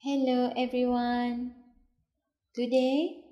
Hello 0.00 0.52
everyone. 0.56 1.54
Today 2.54 3.24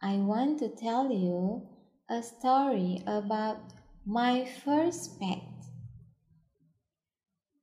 I 0.00 0.14
want 0.14 0.58
to 0.60 0.70
tell 0.70 1.12
you 1.12 1.68
a 2.08 2.22
story 2.22 3.02
about 3.06 3.58
my 4.06 4.48
first 4.64 5.20
pet. 5.20 5.44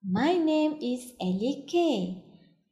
My 0.07 0.37
name 0.37 0.77
is 0.79 1.11
Ellie 1.19 1.65
Kay 1.67 2.23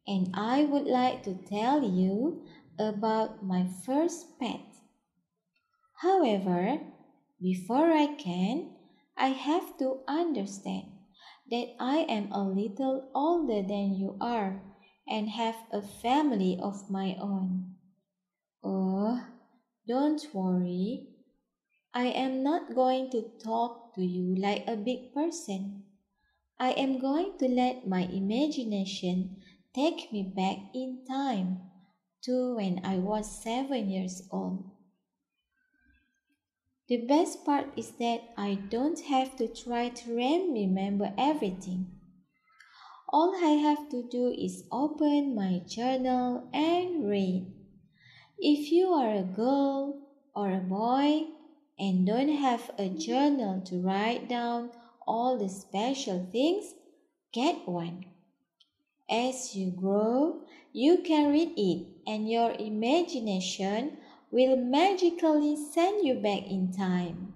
and 0.06 0.30
I 0.36 0.66
would 0.66 0.86
like 0.86 1.24
to 1.24 1.34
tell 1.50 1.82
you 1.82 2.44
about 2.78 3.44
my 3.44 3.66
first 3.84 4.40
pet. 4.40 4.62
However, 6.04 6.82
before 7.42 7.92
I 7.92 8.14
can, 8.14 8.76
I 9.18 9.30
have 9.30 9.76
to 9.80 10.02
understand 10.08 10.86
that 11.50 11.74
I 11.80 12.06
am 12.08 12.32
a 12.32 12.44
little 12.44 13.10
older 13.16 13.64
than 13.68 13.96
you 13.96 14.18
are 14.22 14.69
and 15.10 15.30
have 15.30 15.56
a 15.72 15.82
family 15.82 16.60
of 16.62 16.90
my 16.90 17.18
own. 17.20 17.76
Oh, 18.64 19.26
don't 19.88 20.26
worry. 20.34 21.08
I 21.94 22.06
am 22.06 22.44
not 22.44 22.76
going 22.76 23.10
to 23.12 23.32
talk 23.44 23.96
to 23.96 24.04
you 24.06 24.36
like 24.36 24.64
a 24.68 24.76
big 24.78 25.14
person. 25.14 25.84
I 26.60 26.72
am 26.72 27.00
going 27.00 27.38
to 27.40 27.48
let 27.48 27.88
my 27.88 28.02
imagination 28.02 29.38
take 29.74 30.12
me 30.12 30.24
back 30.24 30.58
in 30.76 31.06
time 31.08 31.62
to 32.24 32.56
when 32.56 32.82
I 32.84 32.98
was 32.98 33.42
seven 33.44 33.90
years 33.90 34.28
old. 34.30 34.70
The 36.88 36.98
best 36.98 37.46
part 37.46 37.68
is 37.78 37.92
that 38.00 38.34
I 38.36 38.56
don't 38.56 39.00
have 39.02 39.36
to 39.38 39.48
try 39.48 39.90
to 39.90 40.16
remember 40.16 41.14
everything. 41.18 41.99
All 43.12 43.34
I 43.44 43.54
have 43.54 43.90
to 43.90 44.04
do 44.04 44.30
is 44.30 44.66
open 44.72 45.34
my 45.34 45.64
journal 45.66 46.48
and 46.54 47.10
read. 47.10 47.52
If 48.38 48.72
you 48.72 48.90
are 48.90 49.12
a 49.12 49.24
girl 49.24 49.98
or 50.36 50.52
a 50.52 50.60
boy 50.60 51.24
and 51.80 52.06
don't 52.06 52.30
have 52.30 52.70
a 52.78 52.88
journal 52.88 53.62
to 53.62 53.82
write 53.82 54.30
down 54.30 54.70
all 55.08 55.40
the 55.40 55.50
special 55.50 56.28
things, 56.32 56.76
get 57.34 57.68
one. 57.68 58.06
As 59.10 59.56
you 59.56 59.72
grow, 59.72 60.42
you 60.72 61.00
can 61.00 61.32
read 61.32 61.54
it 61.58 61.88
and 62.06 62.30
your 62.30 62.52
imagination 62.60 63.98
will 64.30 64.56
magically 64.56 65.56
send 65.56 66.06
you 66.06 66.14
back 66.14 66.44
in 66.46 66.72
time. 66.72 67.34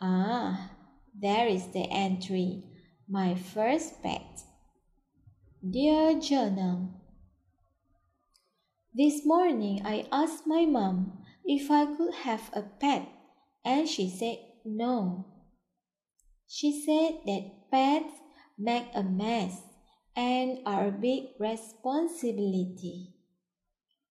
Ah, 0.00 0.70
there 1.14 1.46
is 1.46 1.66
the 1.68 1.86
entry, 1.90 2.64
my 3.06 3.34
first 3.34 4.02
pet. 4.02 4.45
Dear 5.70 6.20
Journal, 6.20 6.90
This 8.94 9.24
morning 9.24 9.80
I 9.84 10.06
asked 10.12 10.46
my 10.46 10.64
mom 10.64 11.24
if 11.44 11.70
I 11.70 11.86
could 11.96 12.14
have 12.14 12.50
a 12.52 12.62
pet, 12.62 13.08
and 13.64 13.88
she 13.88 14.08
said 14.08 14.38
no. 14.64 15.24
She 16.46 16.70
said 16.70 17.20
that 17.24 17.70
pets 17.70 18.14
make 18.56 18.86
a 18.94 19.02
mess 19.02 19.62
and 20.14 20.60
are 20.66 20.88
a 20.88 20.92
big 20.92 21.30
responsibility. 21.40 23.14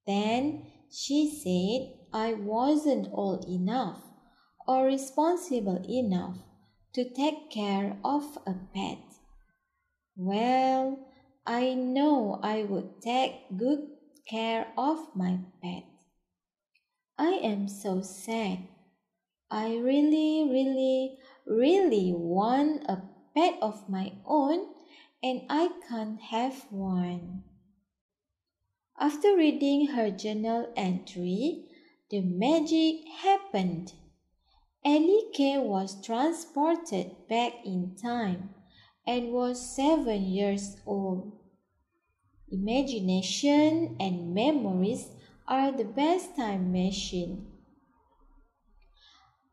Then 0.06 0.66
she 0.92 1.30
said 1.30 1.96
I 2.12 2.34
wasn't 2.34 3.08
old 3.14 3.46
enough 3.48 4.02
or 4.68 4.88
responsible 4.88 5.86
enough 5.88 6.38
to 6.96 7.08
take 7.08 7.52
care 7.52 7.98
of 8.04 8.38
a 8.46 8.56
pet. 8.74 9.00
Well, 10.18 11.15
I 11.48 11.76
know 11.76 12.40
I 12.42 12.64
would 12.64 13.04
take 13.04 13.56
good 13.56 13.88
care 14.28 14.74
of 14.76 15.16
my 15.16 15.42
pet. 15.62 15.84
I 17.20 17.34
am 17.34 17.68
so 17.68 18.02
sad. 18.02 18.68
I 19.52 19.76
really, 19.76 20.50
really, 20.50 21.20
really 21.46 22.14
want 22.16 22.86
a 22.90 23.04
pet 23.36 23.60
of 23.62 23.88
my 23.88 24.14
own 24.26 24.74
and 25.22 25.44
I 25.48 25.70
can't 25.88 26.20
have 26.20 26.66
one. 26.72 27.44
After 29.00 29.36
reading 29.38 29.88
her 29.88 30.10
journal 30.10 30.74
entry, 30.76 31.66
the 32.10 32.22
magic 32.22 33.08
happened. 33.22 33.94
Ellie 34.84 35.30
Kay 35.32 35.60
was 35.60 36.02
transported 36.02 37.28
back 37.30 37.54
in 37.64 37.96
time 38.02 38.55
and 39.08 39.32
was 39.32 39.76
seven 39.76 40.24
years 40.24 40.78
old. 40.86 41.34
Imagination 42.50 43.96
and 44.00 44.34
memories 44.34 45.10
are 45.48 45.72
the 45.72 45.84
best 45.84 46.36
time 46.36 46.72
machine. 46.72 47.48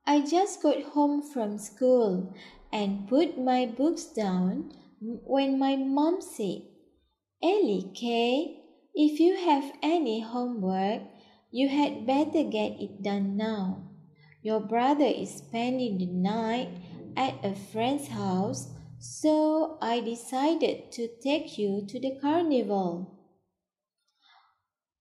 I 0.06 0.20
just 0.20 0.62
got 0.62 0.82
home 0.82 1.22
from 1.22 1.58
school 1.58 2.34
and 2.72 3.08
put 3.08 3.38
my 3.38 3.66
books 3.66 4.04
down 4.04 4.72
when 5.00 5.58
my 5.58 5.76
mom 5.76 6.20
said, 6.20 6.62
Ellie 7.42 7.90
Kay, 7.94 8.58
if 8.94 9.20
you 9.20 9.36
have 9.36 9.72
any 9.82 10.20
homework, 10.20 11.02
you 11.50 11.68
had 11.68 12.06
better 12.06 12.44
get 12.44 12.80
it 12.80 13.02
done 13.02 13.36
now. 13.36 13.90
Your 14.42 14.60
brother 14.60 15.04
is 15.04 15.36
spending 15.36 15.98
the 15.98 16.06
night 16.06 16.70
at 17.16 17.44
a 17.44 17.54
friend's 17.54 18.08
house 18.08 18.68
so 19.02 19.78
I 19.82 19.98
decided 19.98 20.92
to 20.92 21.08
take 21.20 21.58
you 21.58 21.84
to 21.88 21.98
the 21.98 22.16
carnival. 22.20 23.18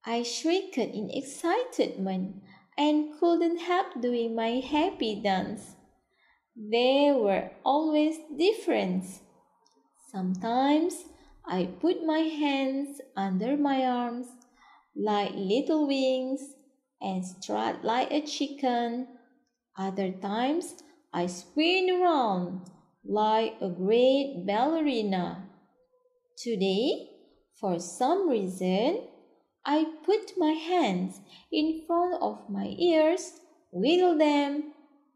I 0.04 0.24
shrieked 0.24 0.80
in 0.80 1.12
excitement 1.12 2.42
and 2.76 3.14
couldn't 3.20 3.60
help 3.60 4.02
doing 4.02 4.34
my 4.34 4.60
happy 4.60 5.22
dance. 5.22 5.76
There 6.56 7.14
were 7.14 7.52
always 7.64 8.18
difference. 8.36 9.20
Sometimes 10.12 11.06
I 11.46 11.66
put 11.66 12.04
my 12.04 12.22
hands 12.22 13.02
under 13.16 13.56
my 13.56 13.86
arms 13.86 14.26
like 14.96 15.34
little 15.36 15.86
wings 15.86 16.42
and 17.00 17.24
strut 17.24 17.86
like 17.86 18.12
a 18.12 18.26
chicken. 18.26 19.10
Other 19.78 20.12
times 20.12 20.74
I 21.14 21.28
spin 21.28 22.02
around 22.02 22.62
like 23.06 23.56
a 23.62 23.70
great 23.70 24.44
ballerina. 24.46 25.50
Today, 26.38 27.10
for 27.60 27.80
some 27.80 28.30
reason, 28.30 29.08
I 29.66 29.86
put 30.06 30.38
my 30.38 30.52
hands 30.52 31.22
in 31.52 31.84
front 31.86 32.22
of 32.22 32.50
my 32.50 32.76
ears, 32.80 33.40
wiggle 33.72 34.18
them, 34.18 34.74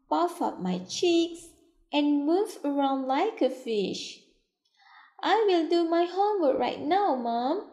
puff 0.08 0.40
up 0.40 0.60
my 0.60 0.78
cheeks, 0.88 1.48
and 1.92 2.26
move 2.26 2.58
around 2.64 3.06
like 3.06 3.42
a 3.42 3.50
fish. 3.50 4.20
I 5.22 5.44
will 5.48 5.68
do 5.68 5.88
my 5.88 6.04
homework 6.04 6.58
right 6.58 6.80
now, 6.80 7.16
Mom, 7.16 7.70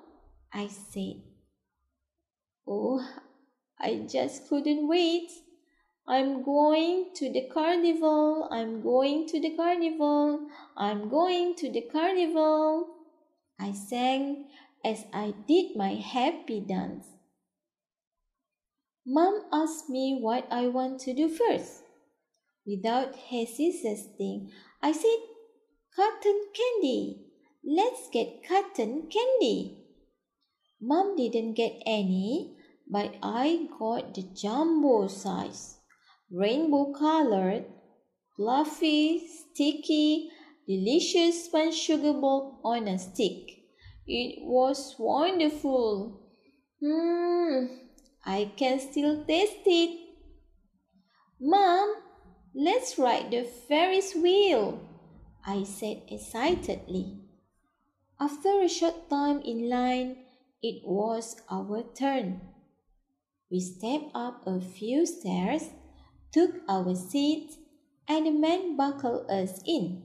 I 0.52 0.68
said. 0.68 1.22
Oh, 2.68 3.06
I 3.79 4.06
just 4.09 4.47
couldn't 4.47 4.88
wait. 4.88 5.29
I'm 6.08 6.44
going 6.44 7.12
to 7.16 7.31
the 7.31 7.47
carnival, 7.53 8.50
I'm 8.52 8.81
going 8.81 9.25
to 9.30 9.40
the 9.40 9.56
carnival, 9.56 10.47
I'm 10.75 11.09
going 11.09 11.56
to 11.56 11.72
the 11.72 11.88
carnival. 11.91 12.88
I 13.58 13.72
sang 13.72 14.47
as 14.84 15.06
I 15.14 15.34
did 15.47 15.78
my 15.78 15.94
happy 15.94 16.59
dance. 16.59 17.08
Mom 19.06 19.44
asked 19.53 19.90
me 19.90 20.18
what 20.19 20.46
I 20.52 20.68
want 20.68 21.00
to 21.02 21.14
do 21.14 21.30
first. 21.30 21.84
Without 22.66 23.16
hesitating, 23.16 24.52
I 24.81 24.91
said, 24.91 25.20
Cotton 25.96 26.47
candy. 26.53 27.22
Let's 27.64 28.09
get 28.12 28.44
cotton 28.47 29.08
candy. 29.09 29.78
Mom 30.81 31.16
didn't 31.16 31.53
get 31.53 31.82
any, 31.85 32.58
but 32.90 33.16
I 33.22 33.67
got 33.79 34.16
the 34.16 34.23
jumbo 34.23 35.08
size 35.08 35.78
rainbow 36.31 36.93
colored, 36.93 37.66
fluffy, 38.35 39.28
sticky, 39.28 40.29
delicious 40.67 41.46
spun 41.46 41.72
sugar 41.72 42.14
ball 42.14 42.59
on 42.64 42.87
a 42.87 42.97
stick. 42.97 43.52
It 44.08 44.43
was 44.43 44.96
wonderful. 44.99 46.20
Mmm, 46.81 47.67
I 48.25 48.52
can 48.58 48.79
still 48.79 49.23
taste 49.25 49.64
it. 49.66 49.99
Mom, 51.40 51.96
let's 52.55 52.97
ride 52.97 53.31
the 53.31 53.43
Ferris 53.43 54.16
wheel, 54.16 54.79
I 55.46 55.64
said 55.64 56.03
excitedly. 56.09 57.19
After 58.19 58.61
a 58.61 58.69
short 58.69 59.09
time 59.09 59.41
in 59.41 59.69
line, 59.69 60.17
it 60.61 60.81
was 60.85 61.35
our 61.52 61.84
turn. 61.93 62.40
We 63.52 63.59
stepped 63.59 64.11
up 64.16 64.43
a 64.47 64.61
few 64.61 65.05
stairs 65.05 65.69
took 66.34 66.56
our 66.68 66.96
seats, 66.96 67.58
and 68.08 68.26
the 68.26 68.32
man 68.32 68.76
buckled 68.76 69.30
us 69.30 69.62
in. 69.66 70.03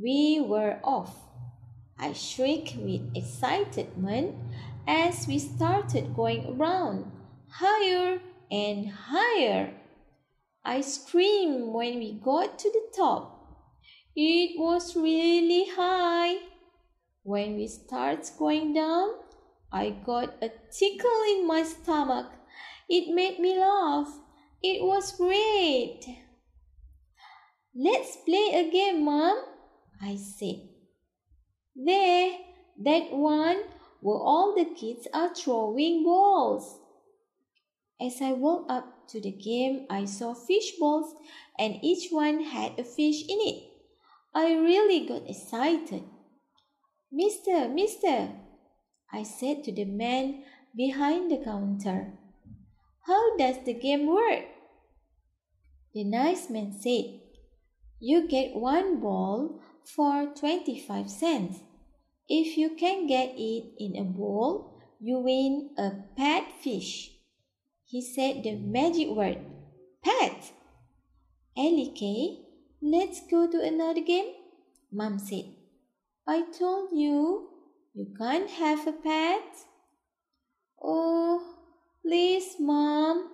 We 0.00 0.40
were 0.40 0.80
off. 0.82 1.14
I 1.98 2.12
shrieked 2.12 2.76
with 2.76 3.10
excitement 3.14 4.36
as 4.86 5.26
we 5.28 5.38
started 5.38 6.16
going 6.16 6.56
around, 6.56 7.10
higher 7.50 8.20
and 8.50 8.88
higher. 8.88 9.74
I 10.64 10.80
screamed 10.80 11.74
when 11.74 11.98
we 11.98 12.20
got 12.24 12.58
to 12.58 12.70
the 12.70 12.96
top. 12.96 13.34
It 14.16 14.58
was 14.58 14.96
really 14.96 15.66
high. 15.70 16.38
When 17.22 17.56
we 17.56 17.68
started 17.68 18.30
going 18.38 18.72
down, 18.72 19.10
I 19.70 19.90
got 19.90 20.42
a 20.42 20.50
tickle 20.72 21.22
in 21.30 21.46
my 21.46 21.62
stomach. 21.62 22.26
It 22.88 23.14
made 23.14 23.38
me 23.38 23.58
laugh. 23.58 24.08
It 24.62 24.82
was 24.82 25.12
great. 25.16 26.04
Let's 27.74 28.16
play 28.24 28.50
a 28.54 28.70
game, 28.70 29.04
Mom, 29.04 29.38
I 30.02 30.16
said. 30.16 30.68
There, 31.76 32.32
that 32.84 33.12
one 33.12 33.62
where 34.00 34.18
all 34.18 34.54
the 34.56 34.64
kids 34.64 35.06
are 35.14 35.32
throwing 35.32 36.02
balls. 36.02 36.80
As 38.00 38.20
I 38.20 38.32
walked 38.32 38.70
up 38.70 39.08
to 39.08 39.20
the 39.20 39.30
game, 39.30 39.86
I 39.88 40.04
saw 40.06 40.34
fish 40.34 40.72
balls 40.78 41.14
and 41.58 41.78
each 41.82 42.10
one 42.10 42.42
had 42.42 42.78
a 42.78 42.84
fish 42.84 43.22
in 43.28 43.38
it. 43.40 43.62
I 44.34 44.54
really 44.54 45.06
got 45.06 45.28
excited. 45.28 46.02
Mister, 47.12 47.68
mister, 47.68 48.30
I 49.12 49.22
said 49.22 49.64
to 49.64 49.72
the 49.72 49.84
man 49.84 50.42
behind 50.76 51.30
the 51.30 51.38
counter. 51.38 52.17
How 53.08 53.38
does 53.38 53.56
the 53.64 53.72
game 53.72 54.06
work? 54.06 54.44
The 55.94 56.04
nice 56.04 56.50
man 56.50 56.78
said, 56.78 57.20
You 57.98 58.28
get 58.28 58.54
one 58.54 59.00
ball 59.00 59.62
for 59.82 60.26
25 60.38 61.08
cents. 61.08 61.60
If 62.28 62.58
you 62.58 62.76
can 62.76 63.06
get 63.06 63.30
it 63.34 63.72
in 63.78 63.96
a 63.96 64.04
bowl, 64.04 64.78
you 65.00 65.20
win 65.20 65.70
a 65.78 65.92
pet 66.18 66.52
fish. 66.60 67.12
He 67.86 68.02
said 68.02 68.42
the 68.42 68.56
magic 68.56 69.08
word, 69.08 69.38
pet. 70.04 70.52
Ellie 71.56 71.94
Kay, 71.96 72.44
let's 72.82 73.22
go 73.30 73.50
to 73.50 73.62
another 73.62 74.02
game, 74.02 74.34
Mom 74.92 75.18
said. 75.18 75.46
I 76.26 76.42
told 76.52 76.90
you, 76.92 77.48
you 77.94 78.14
can't 78.18 78.50
have 78.50 78.86
a 78.86 78.92
pet. 78.92 79.64
Oh, 80.82 81.57
please, 82.08 82.56
Mom, 82.58 83.28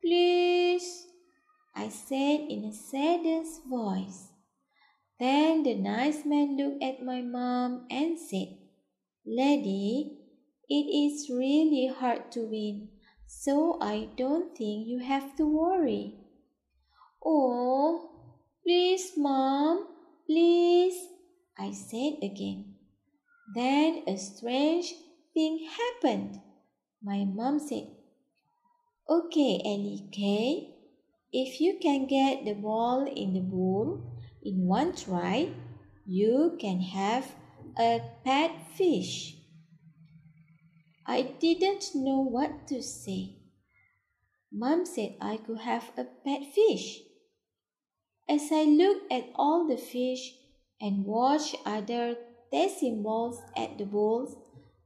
please, 0.00 1.08
I 1.74 1.88
said 1.88 2.46
in 2.48 2.64
a 2.64 2.72
saddest 2.72 3.66
voice. 3.68 4.28
Then 5.18 5.64
the 5.64 5.74
nice 5.74 6.24
man 6.24 6.56
looked 6.56 6.84
at 6.84 7.02
my 7.02 7.20
mom 7.20 7.86
and 7.90 8.16
said, 8.16 8.58
Lady, 9.26 10.18
it 10.70 10.86
is 10.86 11.28
really 11.28 11.92
hard 11.98 12.30
to 12.32 12.46
win, 12.46 12.90
so 13.26 13.78
I 13.80 14.08
don't 14.16 14.56
think 14.56 14.86
you 14.86 15.00
have 15.00 15.34
to 15.38 15.44
worry. 15.44 16.14
Oh, 17.26 18.08
please, 18.62 19.14
mom, 19.16 19.88
please, 20.26 20.94
I 21.58 21.72
said 21.72 22.22
again. 22.22 22.76
Then 23.52 24.04
a 24.06 24.16
strange 24.16 24.94
thing 25.34 25.66
happened. 25.66 26.40
My 27.02 27.24
mom 27.24 27.58
said, 27.58 27.88
Okay, 29.08 29.60
Kay, 30.12 30.74
if 31.32 31.60
you 31.60 31.78
can 31.80 32.06
get 32.06 32.44
the 32.44 32.54
ball 32.54 33.06
in 33.06 33.34
the 33.34 33.40
bowl, 33.40 34.00
in 34.42 34.66
one 34.66 34.94
try, 34.94 35.52
you 36.06 36.56
can 36.60 36.80
have 36.80 37.34
a 37.78 38.00
pet 38.24 38.52
fish. 38.76 39.36
I 41.06 41.22
didn't 41.22 41.94
know 41.94 42.20
what 42.20 42.68
to 42.68 42.82
say. 42.82 43.36
Mom 44.52 44.84
said 44.86 45.16
I 45.20 45.38
could 45.38 45.60
have 45.60 45.90
a 45.96 46.04
pet 46.04 46.52
fish. 46.54 47.00
As 48.28 48.52
I 48.52 48.64
looked 48.64 49.12
at 49.12 49.30
all 49.34 49.66
the 49.66 49.76
fish 49.76 50.34
and 50.80 51.04
watched 51.04 51.56
other 51.64 52.16
dancing 52.52 53.02
balls 53.02 53.40
at 53.56 53.78
the 53.78 53.84
bowls, 53.84 54.36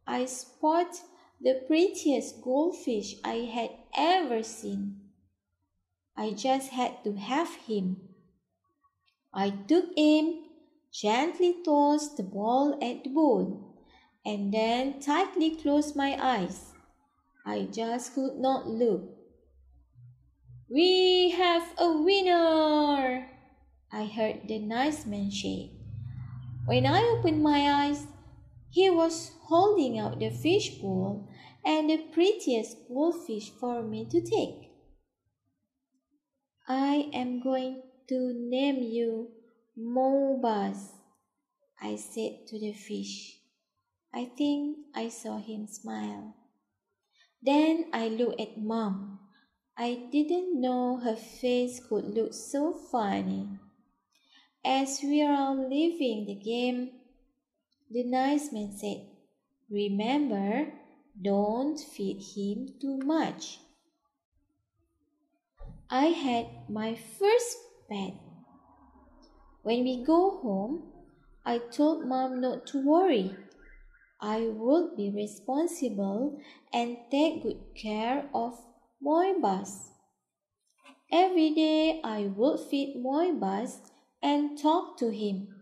I 0.06 0.24
spotted 0.24 1.00
the 1.40 1.62
prettiest 1.66 2.42
goldfish 2.42 3.16
I 3.24 3.48
had 3.52 3.70
ever 3.96 4.42
seen. 4.42 5.00
I 6.16 6.30
just 6.30 6.70
had 6.70 7.04
to 7.04 7.14
have 7.14 7.54
him. 7.66 7.96
I 9.32 9.50
took 9.50 9.86
aim, 9.96 10.44
gently 10.90 11.56
tossed 11.62 12.16
the 12.16 12.22
ball 12.22 12.72
at 12.82 13.04
the 13.04 13.10
bowl, 13.10 13.76
and 14.24 14.52
then 14.52 14.98
tightly 14.98 15.56
closed 15.56 15.94
my 15.94 16.16
eyes. 16.20 16.72
I 17.44 17.68
just 17.70 18.14
could 18.14 18.38
not 18.38 18.66
look. 18.66 19.04
We 20.68 21.30
have 21.30 21.74
a 21.78 21.92
winner! 21.92 23.28
I 23.92 24.04
heard 24.06 24.48
the 24.48 24.58
nice 24.58 25.06
man 25.06 25.30
say. 25.30 25.70
When 26.64 26.86
I 26.86 27.02
opened 27.02 27.42
my 27.42 27.86
eyes, 27.86 28.06
he 28.76 28.90
was 28.90 29.32
holding 29.44 29.98
out 29.98 30.20
the 30.20 30.28
fish 30.28 30.68
bowl 30.82 31.26
and 31.64 31.88
the 31.88 31.96
prettiest 32.12 32.76
goldfish 32.88 33.48
for 33.48 33.82
me 33.82 34.04
to 34.04 34.20
take. 34.20 34.70
I 36.68 37.08
am 37.14 37.42
going 37.42 37.80
to 38.10 38.34
name 38.36 38.82
you 38.82 39.30
Mobus, 39.78 40.92
I 41.80 41.96
said 41.96 42.46
to 42.48 42.58
the 42.58 42.74
fish. 42.74 43.40
I 44.12 44.26
think 44.36 44.76
I 44.94 45.08
saw 45.08 45.38
him 45.38 45.66
smile. 45.66 46.34
Then 47.42 47.86
I 47.94 48.08
looked 48.08 48.38
at 48.38 48.58
Mom. 48.58 49.20
I 49.78 50.06
didn't 50.12 50.60
know 50.60 50.98
her 50.98 51.16
face 51.16 51.80
could 51.80 52.04
look 52.04 52.34
so 52.34 52.74
funny. 52.74 53.48
As 54.62 55.00
we 55.02 55.22
are 55.22 55.54
leaving 55.54 56.26
the 56.26 56.34
game, 56.34 56.95
the 57.90 58.04
nice 58.04 58.52
man 58.52 58.72
said, 58.76 59.06
Remember, 59.70 60.72
don't 61.20 61.78
feed 61.78 62.22
him 62.34 62.68
too 62.80 62.98
much. 62.98 63.58
I 65.88 66.06
had 66.06 66.46
my 66.68 66.94
first 66.94 67.56
pet. 67.88 68.14
When 69.62 69.84
we 69.84 70.04
go 70.04 70.38
home, 70.40 70.92
I 71.44 71.58
told 71.58 72.06
mom 72.06 72.40
not 72.40 72.66
to 72.68 72.84
worry. 72.84 73.36
I 74.20 74.48
would 74.48 74.96
be 74.96 75.10
responsible 75.10 76.40
and 76.72 76.96
take 77.10 77.42
good 77.42 77.60
care 77.74 78.28
of 78.34 78.58
Moibus. 79.04 79.90
Every 81.12 81.54
day 81.54 82.00
I 82.02 82.26
would 82.34 82.60
feed 82.60 83.02
Moibus 83.04 83.78
and 84.22 84.58
talk 84.58 84.98
to 84.98 85.10
him. 85.10 85.55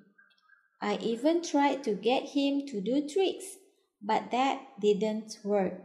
I 0.84 0.98
even 1.00 1.40
tried 1.40 1.82
to 1.84 1.94
get 1.94 2.36
him 2.36 2.66
to 2.66 2.78
do 2.78 3.08
tricks, 3.08 3.56
but 4.02 4.30
that 4.32 4.78
didn't 4.78 5.38
work. 5.42 5.80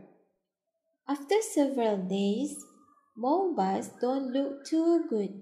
After 1.08 1.42
several 1.42 1.96
days, 1.96 2.66
Mobiles 3.16 3.92
don't 4.02 4.34
look 4.34 4.66
too 4.66 5.06
good. 5.10 5.42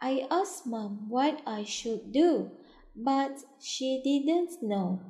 I 0.00 0.28
asked 0.30 0.68
mom 0.68 1.08
what 1.08 1.42
I 1.44 1.64
should 1.64 2.12
do, 2.12 2.52
but 2.94 3.40
she 3.60 4.00
didn't 4.04 4.62
know. 4.62 5.00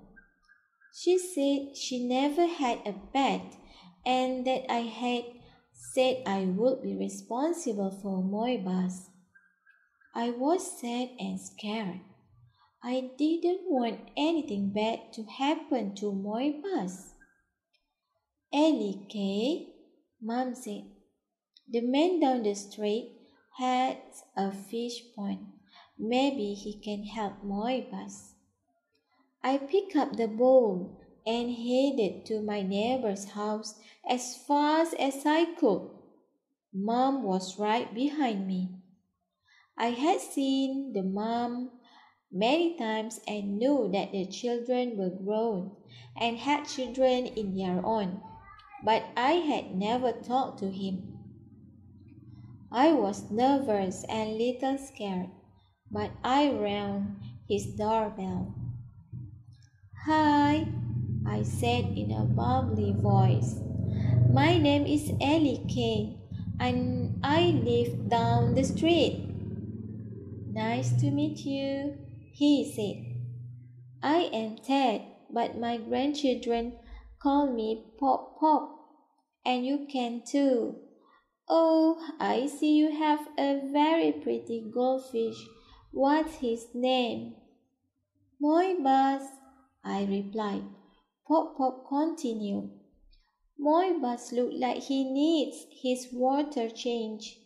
She 0.95 1.19
said 1.19 1.77
she 1.77 2.09
never 2.09 2.47
had 2.47 2.79
a 2.87 2.95
pet 3.13 3.59
and 4.07 4.47
that 4.47 4.73
I 4.73 4.89
had 4.89 5.25
said 5.75 6.23
I 6.27 6.47
would 6.47 6.83
be 6.83 6.97
responsible 6.97 7.91
for 7.91 8.23
Moibus. 8.23 9.11
I 10.15 10.31
was 10.31 10.81
sad 10.81 11.11
and 11.19 11.39
scared. 11.39 12.01
I 12.87 13.13
didn't 13.17 13.63
want 13.65 14.11
anything 14.15 14.69
bad 14.69 15.11
to 15.15 15.25
happen 15.25 15.95
to 15.95 16.13
Moibus. 16.13 17.15
Ellie 18.53 19.07
Kay, 19.09 19.73
Mom 20.21 20.55
said, 20.55 20.85
the 21.67 21.81
man 21.81 22.21
down 22.21 22.43
the 22.43 22.55
street 22.55 23.17
has 23.57 23.97
a 24.37 24.53
fish 24.53 25.01
pond. 25.17 25.47
Maybe 25.99 26.53
he 26.53 26.79
can 26.79 27.05
help 27.05 27.43
Moibus. 27.43 28.35
I 29.43 29.57
picked 29.57 29.97
up 29.97 30.17
the 30.17 30.29
bowl 30.29 31.01
and 31.27 31.51
headed 31.51 32.27
to 32.27 32.43
my 32.43 32.61
neighbor's 32.61 33.31
house 33.31 33.81
as 34.07 34.37
fast 34.37 34.93
as 35.01 35.25
I 35.25 35.47
could. 35.59 35.89
Mom 36.75 37.23
was 37.23 37.59
right 37.59 37.95
behind 37.95 38.47
me. 38.47 38.77
I 39.79 39.87
had 39.87 40.21
seen 40.21 40.93
the 40.93 41.03
mom 41.03 41.71
many 42.35 42.77
times 42.77 43.21
and 43.29 43.59
knew 43.59 43.89
that 43.93 44.11
the 44.11 44.27
children 44.27 44.99
were 44.99 45.09
grown 45.09 45.71
and 46.21 46.37
had 46.37 46.65
children 46.65 47.27
in 47.27 47.57
their 47.57 47.81
own, 47.87 48.21
but 48.85 49.05
I 49.17 49.35
had 49.35 49.77
never 49.77 50.11
talked 50.11 50.59
to 50.59 50.71
him. 50.71 51.17
I 52.73 52.93
was 52.93 53.31
nervous 53.31 54.05
and 54.09 54.37
little 54.37 54.77
scared, 54.79 55.31
but 55.93 56.11
I 56.25 56.51
rang 56.51 57.17
his 57.49 57.67
doorbell. 57.67 58.53
Hi, 60.07 60.67
I 61.25 61.43
said 61.45 61.97
in 61.97 62.11
a 62.11 62.25
bubbly 62.25 62.93
voice. 62.99 63.61
My 64.33 64.59
name 64.59 64.87
is 64.87 65.13
Ellie 65.21 65.65
Kay 65.69 66.19
and 66.59 67.21
I 67.23 67.61
live 67.63 68.09
down 68.09 68.55
the 68.55 68.65
street. 68.65 69.31
Nice 70.53 70.93
to 71.01 71.11
meet 71.11 71.45
you, 71.47 71.97
he 72.35 72.65
said. 72.75 73.15
I 74.03 74.29
am 74.33 74.57
Ted, 74.57 75.03
but 75.31 75.57
my 75.57 75.77
grandchildren 75.77 76.73
call 77.23 77.47
me 77.47 77.85
Pop 77.99 78.41
Pop, 78.41 78.91
and 79.47 79.65
you 79.65 79.87
can 79.89 80.21
too. 80.27 80.75
Oh, 81.49 81.97
I 82.19 82.47
see 82.47 82.75
you 82.75 82.91
have 82.91 83.29
a 83.39 83.61
very 83.73 84.11
pretty 84.11 84.69
goldfish. 84.75 85.37
What's 85.93 86.35
his 86.37 86.67
name? 86.75 87.37
Moibas, 88.43 89.27
I 89.85 90.05
replied. 90.05 90.65
Pop 91.29 91.57
Pop 91.57 91.87
continued. 91.89 92.69
Moibas 93.61 94.33
looks 94.33 94.57
like 94.59 94.83
he 94.83 95.05
needs 95.05 95.67
his 95.71 96.09
water 96.13 96.69
change. 96.69 97.39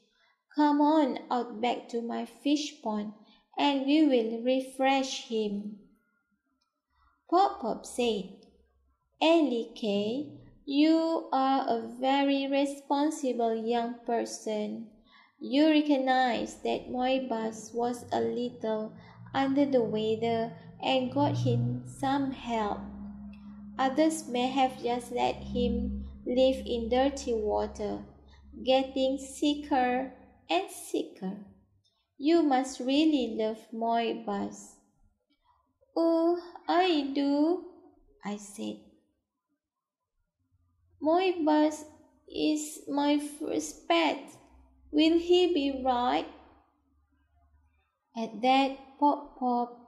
Come 0.57 0.81
on 0.81 1.19
out 1.31 1.61
back 1.61 1.91
to 1.91 2.01
my 2.01 2.25
fish 2.25 2.81
pond 2.83 3.13
and 3.59 3.85
we 3.87 4.07
will 4.07 4.43
refresh 4.43 5.29
him. 5.29 5.79
Pop 7.29 7.61
Pop 7.61 7.85
said, 7.85 8.37
Ellie 9.21 9.73
Kay, 9.75 10.31
you 10.65 11.29
are 11.33 11.67
a 11.69 11.83
very 12.01 12.47
responsible 12.47 13.57
young 13.57 13.97
person. 14.07 14.87
You 15.41 15.69
recognize 15.71 16.57
that 16.63 16.89
Moibas 16.91 17.75
was 17.75 18.05
a 18.13 18.21
little 18.21 18.93
under 19.35 19.65
the 19.65 19.83
weather 19.83 20.53
and 20.83 21.13
got 21.13 21.37
him 21.37 21.83
some 21.87 22.31
help. 22.31 22.79
Others 23.79 24.29
may 24.29 24.47
have 24.49 24.83
just 24.83 25.13
let 25.13 25.37
him 25.37 26.05
live 26.27 26.63
in 26.67 26.89
dirty 26.89 27.35
water, 27.35 28.05
getting 28.65 29.19
sicker 29.19 30.13
and 30.49 30.71
sicker. 30.71 31.39
You 32.21 32.43
must 32.43 32.81
really 32.81 33.37
love 33.39 33.59
Moibas. 33.73 34.75
Oh, 35.97 36.41
I 36.67 37.13
do, 37.15 37.65
I 38.25 38.37
said. 38.37 38.81
Moibas 41.01 41.85
is 42.29 42.81
my 42.89 43.19
first 43.19 43.87
pet. 43.87 44.19
Will 44.91 45.19
he 45.19 45.55
be 45.55 45.83
right? 45.85 46.27
At 48.17 48.43
that, 48.43 48.77
Pop 48.99 49.39
Pop 49.39 49.79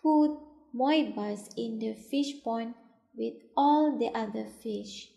put 0.00 0.38
Moibas 0.72 1.48
in 1.56 1.80
the 1.80 1.94
fish 1.94 2.44
pond 2.44 2.74
with 3.16 3.34
all 3.56 3.98
the 3.98 4.16
other 4.16 4.46
fish. 4.46 5.10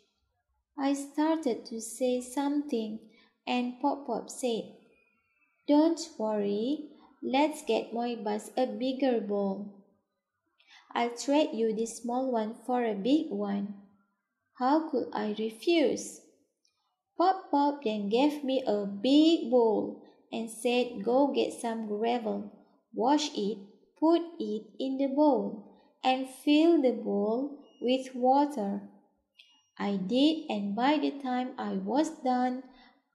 I 0.78 0.94
started 0.94 1.66
to 1.68 1.80
say 1.80 2.22
something 2.22 3.00
and 3.46 3.80
Pop 3.80 4.08
Pop 4.08 4.32
said, 4.32 4.75
Don't 5.68 6.00
worry, 6.20 6.90
let's 7.24 7.64
get 7.64 7.92
Moibas 7.92 8.52
a 8.56 8.68
bigger 8.68 9.20
bowl. 9.20 9.74
I'll 10.94 11.16
trade 11.18 11.50
you 11.54 11.76
this 11.76 11.98
small 11.98 12.32
one 12.32 12.56
for 12.66 12.84
a 12.86 12.94
big 12.94 13.32
one. 13.32 13.74
How 14.60 14.90
could 14.90 15.08
I 15.12 15.36
refuse? 15.38 16.22
Pop 17.18 17.50
Pop 17.50 17.84
then 17.84 18.10
gave 18.10 18.44
me 18.44 18.64
a 18.68 18.86
big 18.86 19.50
bowl 19.50 20.04
and 20.32 20.50
said, 20.50 21.04
Go 21.04 21.34
get 21.34 21.54
some 21.54 21.88
gravel, 21.88 22.52
wash 22.94 23.30
it, 23.36 23.58
put 24.00 24.22
it 24.40 24.68
in 24.80 24.98
the 24.98 25.08
bowl, 25.08 25.64
and 26.04 26.30
fill 26.30 26.82
the 26.82 26.92
bowl 26.92 27.58
with 27.82 28.14
water. 28.14 28.82
I 29.80 29.98
did, 29.98 30.46
and 30.50 30.76
by 30.76 30.98
the 30.98 31.12
time 31.12 31.54
I 31.58 31.74
was 31.74 32.10
done, 32.24 32.64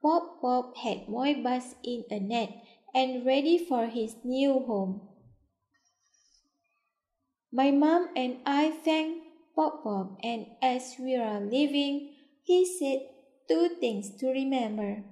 Pop 0.01 0.41
Pop 0.41 0.75
had 0.77 1.05
Moibas 1.07 1.75
in 1.83 2.05
a 2.09 2.19
net 2.19 2.49
and 2.93 3.23
ready 3.23 3.57
for 3.57 3.85
his 3.85 4.15
new 4.23 4.59
home. 4.65 5.07
My 7.53 7.69
mom 7.69 8.09
and 8.15 8.37
I 8.45 8.71
thanked 8.71 9.27
Pop 9.55 9.83
Pop, 9.83 10.17
and 10.23 10.47
as 10.61 10.95
we 10.99 11.15
are 11.15 11.39
leaving, 11.39 12.15
he 12.43 12.65
said 12.65 13.01
two 13.47 13.75
things 13.79 14.15
to 14.19 14.27
remember. 14.27 15.03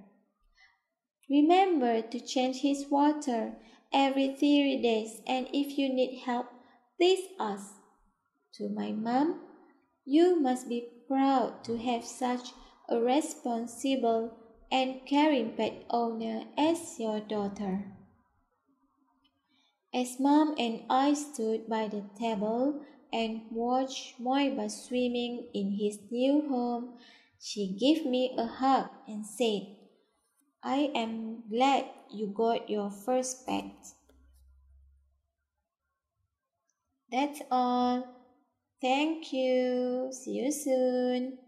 Remember 1.28 2.02
to 2.02 2.18
change 2.18 2.56
his 2.62 2.86
water 2.90 3.54
every 3.92 4.34
three 4.34 4.82
days, 4.82 5.20
and 5.26 5.46
if 5.52 5.78
you 5.78 5.88
need 5.92 6.22
help, 6.24 6.46
please 6.96 7.28
ask. 7.38 7.74
To 8.54 8.68
my 8.68 8.90
mom, 8.90 9.40
you 10.04 10.40
must 10.40 10.68
be 10.68 10.88
proud 11.06 11.62
to 11.64 11.76
have 11.76 12.04
such 12.04 12.50
a 12.88 12.98
responsible 12.98 14.39
and 14.70 15.04
caring 15.06 15.52
pet 15.56 15.84
owner 15.90 16.44
as 16.56 16.98
your 16.98 17.20
daughter. 17.20 17.84
As 19.92 20.20
mom 20.20 20.54
and 20.58 20.82
I 20.88 21.14
stood 21.14 21.68
by 21.68 21.88
the 21.88 22.04
table 22.18 22.80
and 23.12 23.42
watched 23.50 24.22
Moiba 24.22 24.70
swimming 24.70 25.48
in 25.52 25.72
his 25.72 25.98
new 26.10 26.48
home, 26.48 26.94
she 27.40 27.74
gave 27.74 28.06
me 28.06 28.34
a 28.38 28.46
hug 28.46 28.90
and 29.08 29.26
said, 29.26 29.62
I 30.62 30.92
am 30.94 31.42
glad 31.50 31.86
you 32.10 32.28
got 32.28 32.70
your 32.70 32.90
first 32.90 33.46
pet. 33.46 33.74
That's 37.10 37.40
all. 37.50 38.06
Thank 38.80 39.32
you. 39.32 40.10
See 40.12 40.32
you 40.32 40.52
soon. 40.52 41.38